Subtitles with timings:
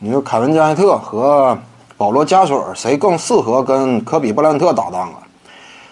[0.00, 1.58] 你说凯文加内特和
[1.96, 5.18] 保罗加索尔谁更适合跟科比布莱恩特搭档啊？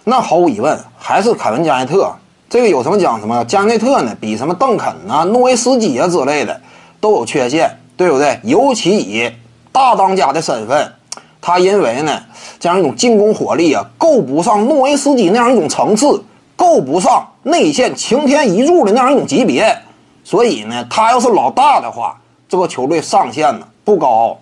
[0.04, 2.08] 那毫无疑问还是凯文加内特。
[2.48, 3.44] 这个有什么讲什么？
[3.46, 6.60] 加内特呢，比什么邓肯呐、诺维斯基啊之类的
[7.00, 8.38] 都有缺陷，对不对？
[8.44, 9.28] 尤其以
[9.72, 10.92] 大当家的身份，
[11.40, 12.22] 他因为呢
[12.60, 16.22] 这样一种进攻火力啊，够不上诺维斯基那样一种层次，
[16.54, 19.76] 够不上内线擎天一柱的那样一种级别，
[20.22, 22.16] 所以呢，他要是老大的话，
[22.48, 24.38] 这个球队上限呢不高。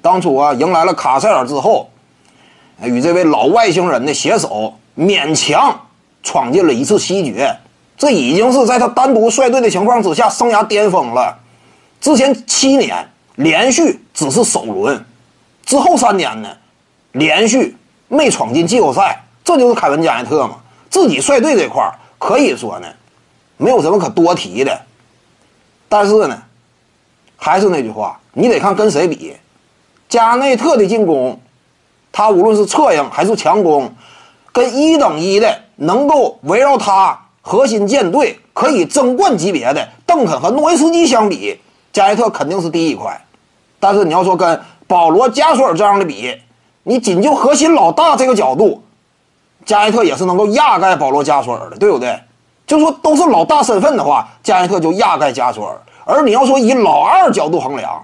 [0.00, 1.90] 当初啊，迎来了卡塞尔之后，
[2.80, 5.78] 与这位老外星人的携手，勉强。
[6.22, 7.56] 闯进了一次西决，
[7.96, 11.38] 这已经是在他单独率队的情况之下生涯巅峰了。
[12.00, 15.04] 之前七年连续只是首轮，
[15.64, 16.48] 之后三年呢，
[17.12, 17.76] 连续
[18.08, 20.56] 没闯进季后赛，这就是凯文加内特嘛。
[20.90, 22.88] 自己率队这块可以说呢，
[23.56, 24.76] 没有什么可多提的。
[25.88, 26.42] 但是呢，
[27.36, 29.36] 还是那句话，你得看跟谁比。
[30.08, 31.40] 加内特的进攻，
[32.12, 33.92] 他无论是策应还是强攻，
[34.52, 35.62] 跟一等一的。
[35.78, 41.60] 能够围绕他核心舰队可以争冠级别的邓肯和诺维斯基相比，
[41.92, 43.26] 加内特肯定是第一块。
[43.78, 46.34] 但是你要说跟保罗加索尔这样的比，
[46.82, 48.82] 你仅就核心老大这个角度，
[49.66, 52.18] 加内特也是能够压盖保罗加索尔的，对不对？
[52.66, 55.78] 就说都是老大身份的话，加内特就压盖加索尔。
[56.08, 58.00] 而你要说以老二角度衡量，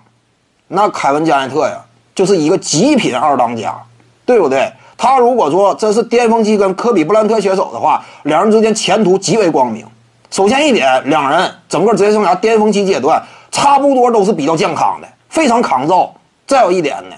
[0.67, 1.81] 那凯文加内特呀，
[2.17, 3.81] 就是一个极品二当家，
[4.27, 4.70] 对不对？
[4.98, 9.86] 他如果说真是巅峰期跟科比布兰特携手的话，两人之间前途极为光明。
[10.33, 16.12] 首先一点，两人整个职业生涯巅峰期阶段差不多都是比较健康的，非常抗造。
[16.45, 17.17] 再有一点呢，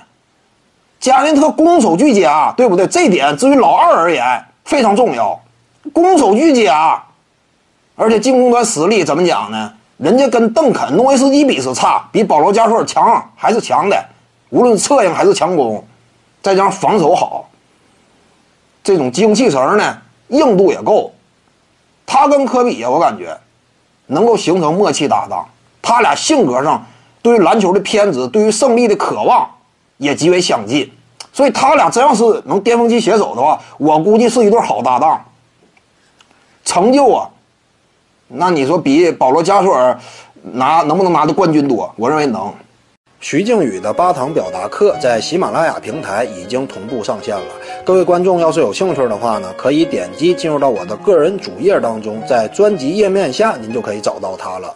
[1.01, 2.87] 加内特攻守俱佳，对不对？
[2.87, 5.41] 这点至于老二而言非常重要，
[5.93, 7.03] 攻守俱佳，
[7.97, 9.73] 而且进攻端实力怎么讲呢？
[9.97, 14.05] 人家跟邓肯、诺维斯基比是差，比保罗加索尔强还是强的，
[14.51, 15.85] 无论策应还是强攻，
[16.43, 17.49] 再加上防守好。
[18.83, 21.13] 这种精气神呢，硬度也够。
[22.05, 23.39] 他跟科比呀，我感觉
[24.07, 25.47] 能够形成默契搭档。
[25.81, 26.85] 他俩性格上
[27.23, 29.49] 对于篮球的偏执，对于胜利的渴望
[29.97, 30.91] 也极为相近。
[31.33, 35.25] 所以他俩真要是能巅峰期携手的话，我估计是一对好搭档。
[36.65, 37.29] 成就啊，
[38.29, 39.99] 那你说比保罗加索尔
[40.43, 41.93] 拿能不能拿的冠军多？
[41.97, 42.53] 我认为能。
[43.21, 47.47] 徐静宇的八堂表达课在喜马拉雅平台已经同步上线了。
[47.83, 54.75] 各位观众要是有兴趣的话呢，可以点击进入到我的个人主页当中，在专辑页面下您就可以找到它了。